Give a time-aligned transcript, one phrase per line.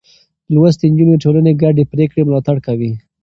[0.53, 2.91] لوستې نجونې د ټولنې ګډې پرېکړې ملاتړ کوي.